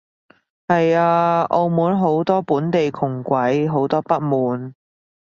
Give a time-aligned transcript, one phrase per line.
[0.67, 4.73] 係啊，澳門好多本地窮鬼，好多不滿